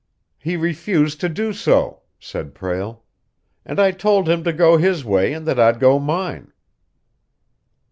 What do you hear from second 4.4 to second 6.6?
to go his way and that I'd go mine."